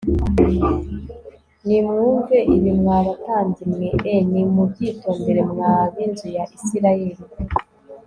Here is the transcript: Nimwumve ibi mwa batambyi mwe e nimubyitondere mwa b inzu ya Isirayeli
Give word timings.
Nimwumve 1.65 2.37
ibi 2.55 2.71
mwa 2.79 2.97
batambyi 3.07 3.63
mwe 3.71 3.87
e 4.13 4.15
nimubyitondere 4.31 5.41
mwa 5.51 5.73
b 5.93 5.95
inzu 6.05 6.27
ya 6.35 6.43
Isirayeli 6.57 7.23